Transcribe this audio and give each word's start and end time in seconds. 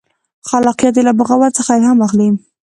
خلاقیت 0.49 0.95
یې 0.97 1.03
له 1.07 1.13
بغاوت 1.19 1.51
څخه 1.59 1.71
الهام 1.77 1.99
اخلي. 2.07 2.27